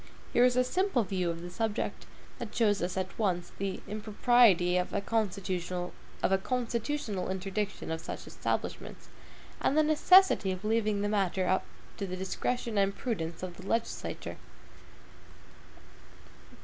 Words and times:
Here 0.33 0.43
is 0.43 0.55
a 0.55 0.63
simple 0.63 1.03
view 1.03 1.29
of 1.29 1.43
the 1.43 1.51
subject, 1.51 2.07
that 2.39 2.55
shows 2.55 2.81
us 2.81 2.97
at 2.97 3.19
once 3.19 3.51
the 3.59 3.81
impropriety 3.87 4.75
of 4.75 4.91
a 4.93 4.99
constitutional 4.99 5.91
interdiction 6.23 7.91
of 7.91 8.01
such 8.01 8.25
establishments, 8.25 9.09
and 9.61 9.77
the 9.77 9.83
necessity 9.83 10.51
of 10.51 10.65
leaving 10.65 11.01
the 11.03 11.07
matter 11.07 11.61
to 11.97 12.07
the 12.07 12.17
discretion 12.17 12.79
and 12.79 12.97
prudence 12.97 13.43
of 13.43 13.57
the 13.57 13.67
legislature. 13.67 14.37